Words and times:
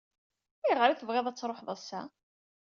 Ayɣer 0.63 0.89
i 0.89 0.95
tebɣiḍ 0.97 1.25
ad 1.27 1.35
tṛuḥeḍ 1.37 1.67
ass-a? 1.75 2.01